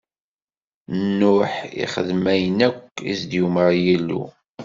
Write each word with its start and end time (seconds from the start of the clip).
Nuḥ 1.19 1.51
ixdem 1.83 2.23
ayen 2.33 2.59
akk 2.67 2.91
i 3.11 3.13
s-d-yumeṛ 3.19 3.69
Yillu. 3.83 4.23